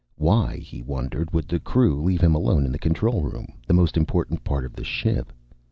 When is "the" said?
1.47-1.59, 2.71-2.79, 3.67-3.75, 4.75-4.83